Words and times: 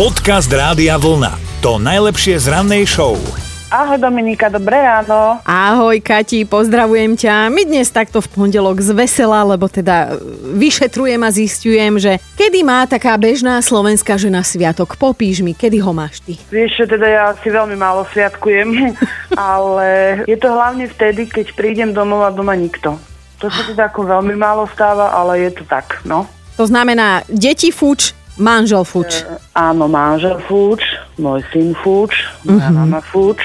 Podcast 0.00 0.48
Rádia 0.48 0.96
Vlna. 0.96 1.60
To 1.60 1.76
najlepšie 1.76 2.40
z 2.40 2.48
rannej 2.48 2.88
show. 2.88 3.20
Ahoj 3.68 4.00
Dominika, 4.00 4.48
dobré 4.48 4.80
ráno. 4.80 5.44
Ahoj 5.44 6.00
Kati, 6.00 6.48
pozdravujem 6.48 7.20
ťa. 7.20 7.52
My 7.52 7.68
dnes 7.68 7.92
takto 7.92 8.24
v 8.24 8.32
pondelok 8.32 8.80
z 8.80 8.96
vesela, 8.96 9.44
lebo 9.44 9.68
teda 9.68 10.16
vyšetrujem 10.56 11.20
a 11.20 11.28
zistujem, 11.28 12.00
že 12.00 12.16
kedy 12.32 12.64
má 12.64 12.88
taká 12.88 13.12
bežná 13.20 13.60
slovenská 13.60 14.16
žena 14.16 14.40
sviatok. 14.40 14.96
Popíš 14.96 15.44
mi, 15.44 15.52
kedy 15.52 15.84
ho 15.84 15.92
máš 15.92 16.24
ty? 16.24 16.40
Vieš, 16.48 16.80
že 16.80 16.96
teda 16.96 17.04
ja 17.04 17.24
si 17.36 17.52
veľmi 17.52 17.76
málo 17.76 18.08
sviatkujem, 18.08 18.96
ale 19.36 20.24
je 20.24 20.36
to 20.40 20.48
hlavne 20.48 20.88
vtedy, 20.88 21.28
keď 21.28 21.52
prídem 21.52 21.92
domov 21.92 22.24
a 22.24 22.32
doma 22.32 22.56
nikto. 22.56 22.96
To 23.44 23.52
sa 23.52 23.68
teda 23.68 23.92
ako 23.92 24.08
veľmi 24.08 24.32
málo 24.32 24.64
stáva, 24.72 25.12
ale 25.12 25.44
je 25.44 25.60
to 25.60 25.68
tak, 25.68 26.00
no. 26.08 26.24
To 26.56 26.64
znamená, 26.64 27.24
deti 27.28 27.68
fuč, 27.68 28.16
Manžel 28.40 28.88
Fuč. 28.88 29.20
E, 29.20 29.36
áno, 29.52 29.84
manžel 29.84 30.40
Fuč, 30.48 30.80
môj 31.20 31.44
syn 31.52 31.76
Fuč, 31.76 32.16
moja 32.48 32.72
mm-hmm. 32.72 32.88
mama 32.88 33.00
Fuč, 33.04 33.44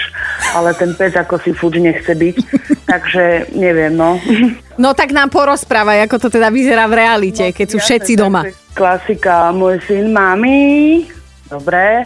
ale 0.56 0.72
ten 0.80 0.96
pes 0.96 1.12
ako 1.20 1.36
si 1.44 1.52
Fuč 1.52 1.76
nechce 1.84 2.16
byť, 2.16 2.36
takže 2.92 3.52
neviem, 3.60 3.92
no. 3.94 4.16
No 4.76 4.92
tak 4.92 5.16
nám 5.16 5.32
porozprávaj, 5.32 6.04
ako 6.04 6.28
to 6.28 6.28
teda 6.28 6.52
vyzerá 6.52 6.84
v 6.92 7.00
realite, 7.00 7.48
no, 7.48 7.56
keď 7.56 7.68
sú 7.72 7.78
všetci 7.80 8.20
doma. 8.20 8.44
Klasika, 8.76 9.56
môj 9.56 9.80
syn, 9.88 10.12
mami, 10.12 11.04
dobre, 11.48 12.04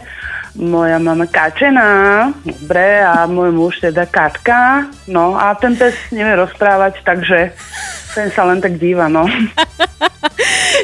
moja 0.54 1.02
mama 1.02 1.26
Kačená, 1.26 2.30
dobre, 2.46 3.02
a 3.02 3.26
môj 3.26 3.50
muž 3.50 3.82
teda 3.82 4.06
Katka, 4.06 4.86
no 5.10 5.34
a 5.34 5.50
ten 5.58 5.74
pes 5.74 5.94
nevie 6.14 6.38
rozprávať, 6.38 7.02
takže 7.02 7.54
ten 8.14 8.28
sa 8.34 8.42
len 8.46 8.58
tak 8.58 8.76
díva, 8.76 9.06
no. 9.06 9.26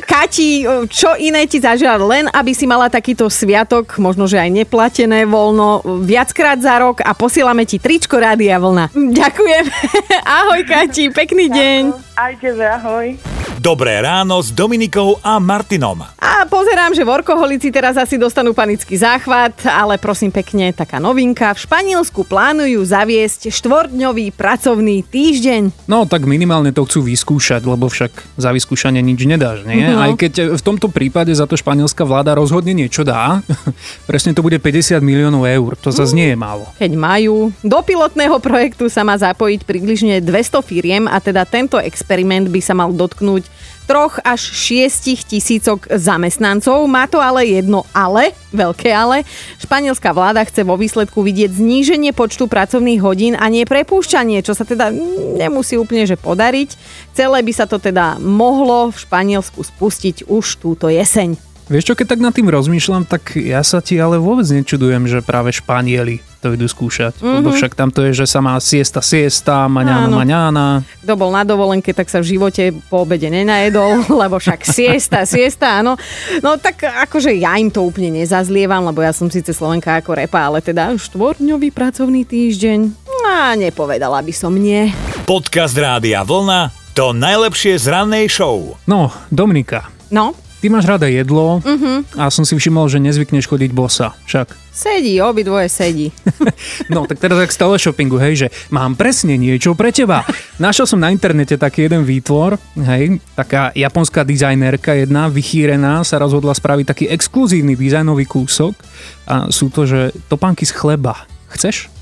Kati, 0.06 0.66
čo 0.92 1.16
iné 1.16 1.48
ti 1.48 1.58
zažila 1.60 1.96
len, 1.96 2.28
aby 2.30 2.52
si 2.52 2.68
mala 2.68 2.92
takýto 2.92 3.32
sviatok, 3.32 3.96
možno, 3.96 4.28
že 4.28 4.36
aj 4.36 4.50
neplatené 4.52 5.24
voľno, 5.24 5.82
viackrát 6.04 6.60
za 6.60 6.76
rok 6.80 7.00
a 7.00 7.16
posielame 7.16 7.64
ti 7.64 7.80
tričko 7.80 8.20
Rádia 8.20 8.60
Vlna. 8.60 8.92
Ďakujem. 8.92 9.64
ahoj 10.40 10.60
Kati, 10.68 11.10
pekný 11.10 11.48
deň. 11.48 11.82
Aj 12.16 12.32
tebe, 12.36 12.64
ahoj. 12.64 13.16
Dobré 13.56 13.98
ráno 14.04 14.36
s 14.44 14.52
Dominikou 14.52 15.16
a 15.24 15.40
Martinom. 15.40 16.04
A 16.20 16.44
pozerám, 16.44 16.92
že 16.92 17.08
workoholici 17.08 17.72
teraz 17.72 17.96
asi 17.96 18.20
dostanú 18.20 18.52
panický 18.52 19.00
záchvat, 19.00 19.64
ale 19.64 19.96
prosím 19.96 20.28
pekne, 20.28 20.76
taká 20.76 21.00
novinka. 21.00 21.56
V 21.56 21.64
Španielsku 21.64 22.28
plánujú 22.28 22.84
zaviesť 22.84 23.48
štvordňový 23.48 24.36
pracovný 24.36 25.00
týždeň. 25.08 25.88
No 25.88 26.04
tak 26.04 26.28
minimálne 26.28 26.70
to 26.70 26.84
chcú 26.84 27.08
vyskúšať, 27.16 27.64
lebo 27.64 27.88
však 27.88 28.36
za 28.36 28.52
vyskúšanie 28.52 29.00
nič 29.00 29.24
nedáš, 29.24 29.64
nie? 29.64 29.80
No. 29.80 30.04
Aj 30.04 30.12
keď 30.12 30.52
v 30.52 30.62
tomto 30.62 30.92
prípade 30.92 31.32
za 31.32 31.48
to 31.48 31.56
španielská 31.56 32.04
vláda 32.04 32.36
rozhodne 32.36 32.76
niečo 32.76 33.00
dá, 33.08 33.40
presne 34.10 34.36
to 34.36 34.44
bude 34.44 34.60
50 34.60 35.00
miliónov 35.00 35.48
eur, 35.48 35.80
to 35.80 35.88
zase 35.88 36.12
nie 36.12 36.28
je 36.28 36.36
málo. 36.36 36.68
Keď 36.76 36.92
majú. 36.92 37.48
Do 37.64 37.80
pilotného 37.80 38.36
projektu 38.44 38.92
sa 38.92 39.00
má 39.00 39.16
zapojiť 39.16 39.64
približne 39.64 40.20
200 40.20 40.60
firiem 40.60 41.08
a 41.08 41.16
teda 41.16 41.48
tento 41.48 41.80
experiment 41.80 42.52
by 42.52 42.60
sa 42.60 42.76
mal 42.76 42.92
dotknúť 42.92 43.48
troch 43.86 44.18
až 44.26 44.42
šiestich 44.42 45.22
tisícok 45.22 45.86
zamestnancov. 45.88 46.84
Má 46.90 47.06
to 47.06 47.22
ale 47.22 47.46
jedno 47.46 47.86
ale, 47.94 48.34
veľké 48.50 48.90
ale. 48.90 49.22
Španielská 49.62 50.10
vláda 50.10 50.42
chce 50.42 50.66
vo 50.66 50.74
výsledku 50.74 51.22
vidieť 51.22 51.54
zníženie 51.54 52.10
počtu 52.10 52.50
pracovných 52.50 53.00
hodín 53.00 53.34
a 53.38 53.46
nie 53.46 53.62
prepúšťanie, 53.62 54.42
čo 54.42 54.52
sa 54.52 54.66
teda 54.66 54.90
nemusí 55.38 55.78
úplne 55.78 56.04
že 56.04 56.18
podariť. 56.18 56.74
Celé 57.14 57.38
by 57.40 57.52
sa 57.54 57.64
to 57.70 57.78
teda 57.78 58.18
mohlo 58.18 58.90
v 58.90 58.98
Španielsku 58.98 59.62
spustiť 59.62 60.26
už 60.28 60.58
túto 60.60 60.90
jeseň. 60.90 61.38
Vieš 61.66 61.90
čo, 61.90 61.94
keď 61.98 62.14
tak 62.14 62.22
nad 62.22 62.30
tým 62.30 62.46
rozmýšľam, 62.46 63.10
tak 63.10 63.34
ja 63.34 63.58
sa 63.66 63.82
ti 63.82 63.98
ale 63.98 64.22
vôbec 64.22 64.46
nečudujem, 64.46 65.10
že 65.10 65.18
práve 65.18 65.50
Španieli 65.50 66.22
to 66.46 66.54
idú 66.54 66.70
skúšať. 66.70 67.18
Mm-hmm. 67.18 67.36
Lebo 67.42 67.50
však 67.50 67.74
tam 67.74 67.90
to 67.90 68.06
je, 68.06 68.22
že 68.22 68.26
sa 68.30 68.38
má 68.38 68.54
siesta, 68.62 69.02
siesta, 69.02 69.66
maňána, 69.66 70.06
Áno. 70.06 70.16
maňána. 70.22 70.66
Kto 71.02 71.12
bol 71.18 71.34
na 71.34 71.42
dovolenke, 71.42 71.90
tak 71.90 72.06
sa 72.06 72.22
v 72.22 72.38
živote 72.38 72.70
po 72.86 73.02
obede 73.02 73.26
nenajedol, 73.26 74.06
lebo 74.22 74.38
však 74.38 74.62
siesta, 74.62 75.26
siesta, 75.26 75.82
áno. 75.82 75.98
No 76.40 76.54
tak 76.56 76.86
akože 76.86 77.34
ja 77.34 77.58
im 77.58 77.68
to 77.68 77.82
úplne 77.82 78.22
nezazlievam, 78.22 78.86
lebo 78.86 79.02
ja 79.02 79.10
som 79.10 79.26
síce 79.26 79.50
Slovenka 79.50 79.98
ako 79.98 80.22
repa, 80.22 80.46
ale 80.46 80.62
teda 80.62 80.94
štvorňový 80.94 81.74
pracovný 81.74 82.22
týždeň, 82.22 83.06
a 83.26 83.58
nepovedala 83.58 84.22
by 84.22 84.30
som 84.30 84.54
nie. 84.54 84.94
Podcast 85.26 85.74
Rádia 85.74 86.22
Vlna 86.22 86.70
to 86.96 87.12
najlepšie 87.12 87.76
z 87.76 87.92
rannej 87.92 88.24
show. 88.30 88.78
No, 88.88 89.12
Dominika. 89.28 89.90
No? 90.08 90.45
Ty 90.56 90.66
máš 90.72 90.88
rada 90.88 91.04
jedlo 91.04 91.60
uh-huh. 91.60 92.00
a 92.16 92.32
som 92.32 92.42
si 92.48 92.56
všimol, 92.56 92.88
že 92.88 92.96
nezvykneš 93.02 93.44
chodiť 93.44 93.70
bosa. 93.76 94.16
Však. 94.24 94.56
Sedí, 94.76 95.16
obidvoje 95.20 95.72
sedí. 95.72 96.08
no, 96.92 97.08
tak 97.08 97.16
teraz 97.16 97.40
ak 97.40 97.52
z 97.52 97.80
shoppingu, 97.80 98.20
hej, 98.20 98.46
že 98.46 98.48
mám 98.68 98.92
presne 98.92 99.40
niečo 99.40 99.72
pre 99.72 99.88
teba. 99.88 100.24
Našiel 100.60 100.84
som 100.84 101.00
na 101.00 101.08
internete 101.08 101.56
taký 101.56 101.88
jeden 101.88 102.04
výtvor, 102.04 102.60
hej, 102.84 103.16
taká 103.32 103.72
japonská 103.72 104.24
dizajnerka 104.24 104.92
jedna, 104.96 105.32
vychýrená, 105.32 106.04
sa 106.04 106.20
rozhodla 106.20 106.52
spraviť 106.52 106.86
taký 106.88 107.04
exkluzívny 107.08 107.72
dizajnový 107.72 108.28
kúsok 108.28 108.76
a 109.24 109.48
sú 109.48 109.72
to, 109.72 109.88
že 109.88 110.12
topánky 110.28 110.68
z 110.68 110.76
chleba. 110.76 111.24
Chceš? 111.52 111.95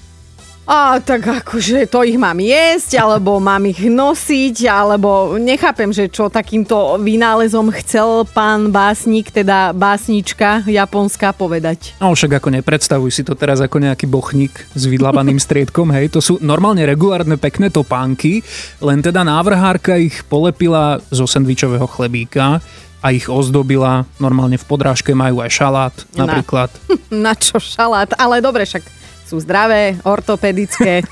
A 0.65 0.97
tak 0.97 1.29
akože 1.29 1.85
to 1.93 2.01
ich 2.09 2.17
mám 2.17 2.41
jesť, 2.41 2.97
alebo 2.97 3.37
mám 3.37 3.69
ich 3.69 3.85
nosiť, 3.85 4.65
alebo 4.65 5.37
nechápem, 5.37 5.93
že 5.93 6.09
čo 6.09 6.33
takýmto 6.33 6.97
vynálezom 7.05 7.69
chcel 7.85 8.25
pán 8.33 8.73
básnik, 8.73 9.29
teda 9.29 9.77
básnička 9.77 10.65
japonská 10.65 11.37
povedať. 11.37 11.93
No 12.01 12.17
však 12.17 12.41
ako 12.41 12.49
nepredstavuj 12.57 13.13
si 13.13 13.21
to 13.21 13.37
teraz 13.37 13.61
ako 13.61 13.77
nejaký 13.77 14.09
bochník 14.09 14.57
s 14.73 14.89
vydlavaným 14.89 15.37
striedkom, 15.45 15.93
hej, 15.93 16.09
to 16.09 16.25
sú 16.25 16.41
normálne 16.41 16.89
regulárne 16.89 17.37
pekné 17.37 17.69
topánky, 17.69 18.41
len 18.81 19.05
teda 19.05 19.21
návrhárka 19.21 20.01
ich 20.01 20.25
polepila 20.33 20.97
zo 21.13 21.29
sendvičového 21.29 21.85
chlebíka 21.85 22.65
a 23.05 23.13
ich 23.13 23.29
ozdobila. 23.29 24.09
Normálne 24.17 24.57
v 24.57 24.65
podrážke 24.65 25.13
majú 25.13 25.45
aj 25.45 25.51
šalát 25.53 25.95
napríklad. 26.17 26.73
Na, 27.13 27.21
na 27.29 27.33
čo 27.37 27.61
šalát? 27.61 28.17
Ale 28.17 28.41
dobre, 28.41 28.65
však 28.65 29.04
sú 29.25 29.41
zdravé, 29.41 29.99
ortopedické. 30.05 31.03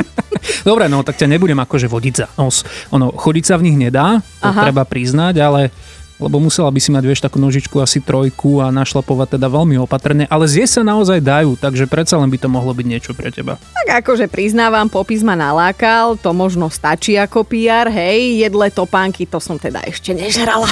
Dobre, 0.68 0.86
no 0.86 1.02
tak 1.02 1.18
ťa 1.18 1.30
nebudem 1.30 1.58
akože 1.58 1.90
vodiť 1.90 2.14
za 2.14 2.26
nos. 2.38 2.62
Ono, 2.94 3.10
chodiť 3.10 3.44
sa 3.44 3.54
v 3.58 3.70
nich 3.70 3.78
nedá, 3.78 4.22
to 4.40 4.50
Aha. 4.50 4.70
treba 4.70 4.86
priznať, 4.86 5.34
ale 5.42 5.74
lebo 6.16 6.40
musela 6.40 6.72
by 6.72 6.80
si 6.80 6.88
mať, 6.88 7.04
vieš, 7.04 7.20
takú 7.20 7.36
nožičku 7.36 7.76
asi 7.76 8.00
trojku 8.00 8.64
a 8.64 8.72
našlapovať 8.72 9.36
teda 9.36 9.52
veľmi 9.52 9.76
opatrne, 9.76 10.24
ale 10.32 10.48
zjesť 10.48 10.80
sa 10.80 10.82
naozaj 10.88 11.20
dajú, 11.20 11.60
takže 11.60 11.84
predsa 11.84 12.16
len 12.16 12.32
by 12.32 12.40
to 12.40 12.48
mohlo 12.48 12.72
byť 12.72 12.86
niečo 12.88 13.12
pre 13.12 13.28
teba. 13.28 13.60
Tak 13.84 14.00
akože 14.00 14.24
priznávam, 14.24 14.88
popis 14.88 15.20
ma 15.20 15.36
nalákal, 15.36 16.16
to 16.16 16.32
možno 16.32 16.72
stačí 16.72 17.20
ako 17.20 17.44
PR, 17.44 17.92
hej, 17.92 18.48
jedle 18.48 18.72
topánky, 18.72 19.28
to 19.28 19.36
som 19.36 19.60
teda 19.60 19.84
ešte 19.84 20.16
nežrala. 20.16 20.68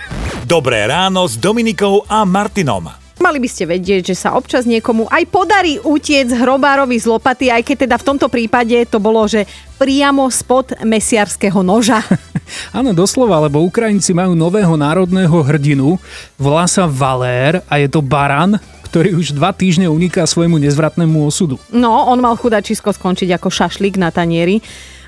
Dobré 0.48 0.88
ráno 0.88 1.28
s 1.28 1.36
Dominikou 1.36 2.06
a 2.08 2.24
Martinom. 2.24 3.05
Mali 3.16 3.40
by 3.40 3.48
ste 3.48 3.64
vedieť, 3.64 4.12
že 4.12 4.16
sa 4.16 4.36
občas 4.36 4.68
niekomu 4.68 5.08
aj 5.08 5.24
podarí 5.32 5.80
utiec 5.80 6.28
hrobárovi 6.36 7.00
z 7.00 7.08
lopaty, 7.08 7.48
aj 7.48 7.64
keď 7.64 7.76
teda 7.88 7.96
v 7.96 8.06
tomto 8.12 8.28
prípade 8.28 8.76
to 8.92 9.00
bolo, 9.00 9.24
že 9.24 9.48
priamo 9.80 10.28
spod 10.28 10.84
mesiarského 10.84 11.64
noža. 11.64 12.04
Áno, 12.76 12.92
doslova, 12.92 13.40
lebo 13.40 13.64
Ukrajinci 13.64 14.12
majú 14.12 14.36
nového 14.36 14.76
národného 14.76 15.32
hrdinu, 15.32 15.96
volá 16.36 16.68
sa 16.68 16.84
Valér 16.84 17.64
a 17.72 17.80
je 17.80 17.88
to 17.88 18.04
baran, 18.04 18.60
ktorý 18.84 19.16
už 19.16 19.32
dva 19.32 19.50
týždne 19.50 19.88
uniká 19.88 20.28
svojmu 20.28 20.60
nezvratnému 20.60 21.24
osudu. 21.24 21.56
No, 21.72 22.12
on 22.12 22.20
mal 22.20 22.36
chudačisko 22.36 22.92
skončiť 22.92 23.32
ako 23.32 23.48
šašlik 23.48 23.96
na 23.96 24.12
tanieri 24.12 24.60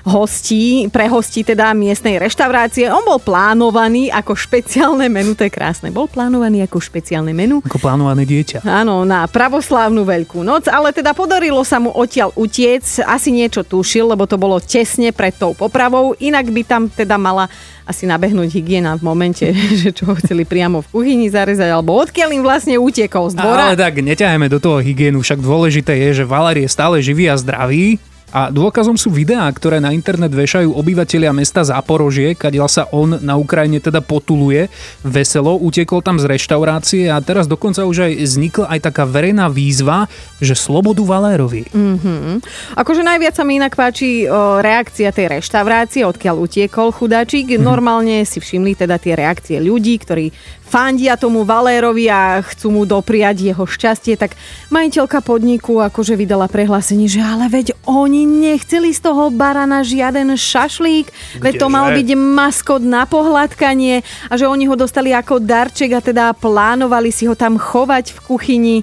hostí, 0.07 0.87
pre 0.91 1.11
hostí 1.11 1.43
teda 1.43 1.75
miestnej 1.75 2.19
reštaurácie. 2.21 2.87
On 2.91 3.03
bol 3.03 3.19
plánovaný 3.19 4.13
ako 4.13 4.35
špeciálne 4.35 5.11
menu, 5.11 5.35
to 5.35 5.47
je 5.47 5.51
krásne, 5.51 5.91
bol 5.91 6.07
plánovaný 6.07 6.63
ako 6.67 6.79
špeciálne 6.79 7.35
menu. 7.35 7.59
Ako 7.65 7.81
plánované 7.81 8.23
dieťa. 8.23 8.63
Áno, 8.63 9.03
na 9.03 9.27
pravoslávnu 9.27 10.07
Veľkú 10.07 10.41
noc, 10.41 10.71
ale 10.71 10.95
teda 10.95 11.11
podarilo 11.11 11.61
sa 11.67 11.81
mu 11.81 11.91
odtiaľ 11.91 12.31
utiec, 12.39 12.83
asi 13.03 13.29
niečo 13.29 13.67
tušil, 13.67 14.15
lebo 14.15 14.23
to 14.29 14.39
bolo 14.39 14.61
tesne 14.63 15.11
pred 15.11 15.35
tou 15.35 15.51
popravou, 15.51 16.15
inak 16.17 16.47
by 16.49 16.61
tam 16.63 16.81
teda 16.87 17.19
mala 17.19 17.51
asi 17.89 18.05
nabehnúť 18.05 18.53
hygiena 18.53 18.93
v 18.93 19.01
momente, 19.01 19.49
že 19.81 19.89
čo 19.89 20.13
ho 20.13 20.13
chceli 20.21 20.45
priamo 20.45 20.85
v 20.85 20.87
kuchyni 20.93 21.27
zarezať, 21.33 21.73
alebo 21.73 21.97
odkiaľ 21.97 22.29
im 22.37 22.43
vlastne 22.45 22.77
utiekol 22.77 23.33
z 23.33 23.35
dvora. 23.41 23.73
Ale 23.73 23.81
tak 23.81 23.97
neťahajme 23.97 24.45
do 24.45 24.61
toho 24.61 24.77
hygienu, 24.77 25.25
však 25.25 25.41
dôležité 25.41 25.97
je, 26.09 26.21
že 26.21 26.29
Valer 26.29 26.61
je 26.61 26.69
stále 26.69 27.01
živý 27.01 27.33
a 27.33 27.35
zdravý 27.35 27.97
a 28.29 28.53
dôkazom 28.53 28.93
sú 28.93 29.09
videá, 29.09 29.49
ktoré 29.49 29.81
na 29.81 29.89
internet 29.89 30.29
vešajú 30.29 30.73
obyvatelia 30.73 31.33
mesta 31.33 31.65
Záporožie, 31.65 32.37
kadiaľ 32.37 32.69
sa 32.69 32.83
on 32.93 33.17
na 33.19 33.35
Ukrajine 33.35 33.81
teda 33.81 34.05
potuluje 34.05 34.69
veselo, 35.01 35.57
utekol 35.57 36.05
tam 36.05 36.21
z 36.21 36.29
reštaurácie 36.29 37.09
a 37.09 37.17
teraz 37.25 37.49
dokonca 37.49 37.85
už 37.89 38.05
aj 38.05 38.13
vznikla 38.21 38.65
aj 38.69 38.79
taká 38.85 39.03
verejná 39.09 39.49
výzva, 39.49 40.05
že 40.37 40.53
slobodu 40.53 41.01
Valérovi. 41.01 41.65
Mm-hmm. 41.73 42.35
Akože 42.77 43.01
najviac 43.01 43.33
sa 43.33 43.43
mi 43.43 43.57
inak 43.57 43.73
páči 43.73 44.29
o, 44.29 44.61
reakcia 44.61 45.09
tej 45.09 45.41
reštaurácie, 45.41 46.05
odkiaľ 46.05 46.35
utiekol 46.45 46.93
chudáčik. 46.93 47.49
Mm-hmm. 47.49 47.65
Normálne 47.65 48.23
si 48.29 48.37
všimli 48.37 48.77
teda 48.77 49.01
tie 49.01 49.17
reakcie 49.17 49.57
ľudí, 49.57 49.97
ktorí 49.99 50.29
fandia 50.69 51.17
tomu 51.17 51.41
Valérovi 51.41 52.05
a 52.13 52.45
chcú 52.45 52.69
mu 52.69 52.83
dopriať 52.85 53.49
jeho 53.49 53.65
šťastie, 53.65 54.13
tak 54.13 54.37
majiteľka 54.69 55.25
podniku 55.25 55.81
akože 55.81 56.13
vydala 56.13 56.45
prehlásenie, 56.45 57.09
že 57.09 57.25
ale 57.25 57.49
veď 57.49 57.73
oni 57.89 58.29
nechceli 58.29 58.93
z 58.93 59.01
toho 59.01 59.33
barana 59.33 59.81
žiaden 59.81 60.37
šašlík, 60.37 61.09
veď 61.41 61.53
to 61.57 61.65
Kdeže? 61.65 61.73
mal 61.73 61.87
byť 61.89 62.09
maskot 62.13 62.85
na 62.85 63.09
pohľadkanie 63.09 64.05
a 64.29 64.33
že 64.37 64.45
oni 64.45 64.69
ho 64.69 64.77
dostali 64.77 65.09
ako 65.09 65.41
darček 65.41 65.97
a 65.97 66.05
teda 66.05 66.37
plánovali 66.37 67.09
si 67.09 67.25
ho 67.25 67.33
tam 67.33 67.57
chovať 67.57 68.13
v 68.13 68.19
kuchyni. 68.29 68.77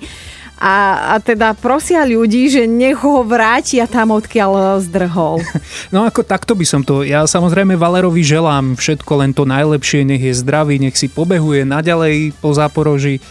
A, 0.56 1.12
a 1.12 1.14
teda 1.20 1.52
prosia 1.52 2.08
ľudí, 2.08 2.48
že 2.48 2.64
nech 2.64 2.96
ho 3.04 3.20
vrátia 3.20 3.84
tam, 3.84 4.16
odkiaľ 4.16 4.80
zdrhol. 4.80 5.44
No 5.94 6.02
ako 6.02 6.24
takto 6.26 6.56
by 6.56 6.66
som 6.66 6.82
to, 6.82 7.06
ja 7.06 7.22
samozrejme 7.28 7.78
Valerovi 7.78 8.24
želám 8.24 8.74
všetko 8.74 9.12
len 9.22 9.30
to 9.36 9.46
najlepšie, 9.46 10.02
nech 10.02 10.18
je 10.18 10.34
zdravý, 10.34 10.80
nech 10.82 10.96
si 10.98 11.06
pobehuje 11.06 11.62
naďalej 11.62 12.34
po 12.40 12.50
záporoži, 12.50 13.22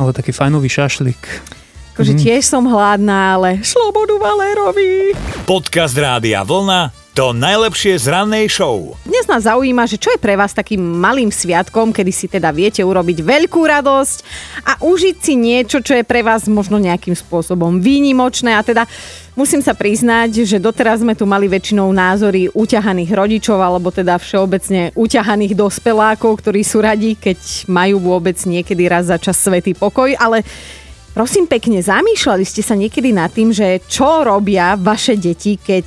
ale 0.00 0.14
taký 0.14 0.32
fajnový 0.32 0.70
šašlik. 0.72 1.20
Akože 1.92 2.16
tiež 2.16 2.48
som 2.48 2.64
hladná, 2.64 3.36
ale 3.36 3.60
šlobodu 3.60 4.16
Valérovi. 4.16 5.12
Podcast 5.44 5.92
Rádia 5.92 6.40
Vlna 6.40 7.02
to 7.12 7.36
najlepšie 7.36 8.00
z 8.00 8.08
rannej 8.08 8.48
show. 8.48 8.96
Nás 9.32 9.48
zaujíma, 9.48 9.88
že 9.88 9.96
čo 9.96 10.12
je 10.12 10.20
pre 10.20 10.36
vás 10.36 10.52
takým 10.52 10.76
malým 10.76 11.32
sviatkom, 11.32 11.88
kedy 11.88 12.12
si 12.12 12.28
teda 12.28 12.52
viete 12.52 12.84
urobiť 12.84 13.24
veľkú 13.24 13.64
radosť 13.64 14.16
a 14.60 14.76
užiť 14.84 15.16
si 15.24 15.40
niečo, 15.40 15.80
čo 15.80 15.96
je 15.96 16.04
pre 16.04 16.20
vás 16.20 16.44
možno 16.52 16.76
nejakým 16.76 17.16
spôsobom 17.16 17.80
výnimočné. 17.80 18.52
A 18.52 18.60
teda 18.60 18.84
musím 19.32 19.64
sa 19.64 19.72
priznať, 19.72 20.44
že 20.44 20.60
doteraz 20.60 21.00
sme 21.00 21.16
tu 21.16 21.24
mali 21.24 21.48
väčšinou 21.48 21.88
názory 21.96 22.52
uťahaných 22.52 23.08
rodičov 23.08 23.56
alebo 23.56 23.88
teda 23.88 24.20
všeobecne 24.20 24.92
uťahaných 24.92 25.56
dospelákov, 25.56 26.36
ktorí 26.36 26.60
sú 26.60 26.84
radi, 26.84 27.16
keď 27.16 27.72
majú 27.72 28.04
vôbec 28.04 28.36
niekedy 28.36 28.84
raz 28.84 29.08
za 29.08 29.16
čas 29.16 29.40
svetý 29.40 29.72
pokoj, 29.72 30.12
ale 30.12 30.44
Prosím 31.12 31.44
pekne, 31.44 31.84
zamýšľali 31.84 32.40
ste 32.40 32.64
sa 32.64 32.72
niekedy 32.72 33.12
nad 33.12 33.28
tým, 33.28 33.52
že 33.52 33.84
čo 33.84 34.24
robia 34.24 34.80
vaše 34.80 35.12
deti, 35.12 35.60
keď 35.60 35.84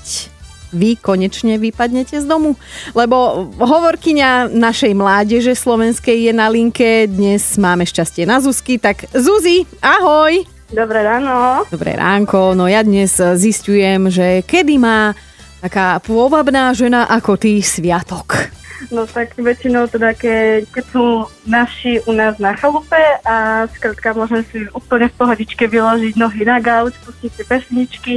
vy 0.75 0.99
konečne 0.99 1.55
vypadnete 1.55 2.19
z 2.19 2.27
domu? 2.27 2.59
Lebo 2.91 3.47
hovorkyňa 3.55 4.51
našej 4.51 4.91
mládeže 4.91 5.55
slovenskej 5.55 6.29
je 6.29 6.33
na 6.35 6.51
linke, 6.51 7.07
dnes 7.07 7.55
máme 7.55 7.87
šťastie 7.87 8.27
na 8.27 8.43
Zuzky, 8.43 8.75
tak 8.75 9.07
Zuzi, 9.15 9.63
ahoj! 9.79 10.43
Dobré 10.65 11.05
ráno. 11.05 11.63
Dobré 11.71 11.95
ránko, 11.95 12.57
no 12.57 12.67
ja 12.67 12.83
dnes 12.83 13.15
zistujem, 13.15 14.11
že 14.11 14.43
kedy 14.43 14.75
má 14.81 15.15
taká 15.63 16.01
pôvabná 16.03 16.73
žena 16.75 17.07
ako 17.07 17.37
ty 17.39 17.61
sviatok. 17.63 18.54
No 18.91 19.07
tak 19.07 19.33
väčšinou 19.39 19.87
teda, 19.87 20.11
keď, 20.11 20.67
keď 20.69 20.85
sú 20.91 21.05
naši 21.47 22.03
u 22.03 22.11
nás 22.11 22.35
na 22.37 22.53
chalupe 22.59 22.99
a 23.23 23.65
skrátka 23.71 24.11
môžem 24.11 24.43
si 24.51 24.67
úplne 24.75 25.07
v 25.07 25.17
pohodičke 25.17 25.65
vyložiť 25.65 26.19
nohy 26.19 26.43
na 26.43 26.59
gauč, 26.59 26.93
pustiť 27.01 27.31
si 27.31 27.43
pesničky, 27.47 28.13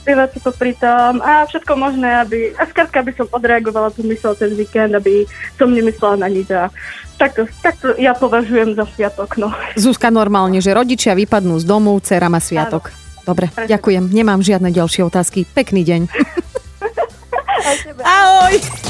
spievať 0.00 0.28
si 0.32 0.38
to 0.40 0.50
pritom 0.56 1.20
a 1.20 1.44
všetko 1.44 1.72
možné, 1.76 2.24
aby, 2.24 2.56
a 2.56 2.64
skrátka 2.64 3.04
by 3.04 3.12
som 3.12 3.26
odreagovala 3.28 3.92
tú 3.92 4.00
mysel 4.08 4.32
ten 4.32 4.56
víkend, 4.56 4.96
aby 4.96 5.28
som 5.60 5.68
nemyslela 5.68 6.24
na 6.24 6.28
nič 6.32 6.48
a 6.50 6.72
takto, 7.20 7.44
takto 7.60 7.92
ja 8.00 8.16
považujem 8.16 8.72
za 8.72 8.88
sviatok, 8.88 9.36
no. 9.36 9.52
Zuzka 9.76 10.08
normálne, 10.08 10.64
že 10.64 10.72
rodičia 10.72 11.12
vypadnú 11.12 11.60
z 11.60 11.68
domu, 11.68 11.92
dcera 12.00 12.32
má 12.32 12.40
sviatok. 12.40 12.88
Dobre, 13.28 13.52
Presne. 13.52 13.68
ďakujem, 13.76 14.04
nemám 14.08 14.40
žiadne 14.40 14.72
ďalšie 14.72 15.04
otázky. 15.04 15.44
Pekný 15.44 15.84
deň. 15.84 16.00
Ahoj! 18.00 18.89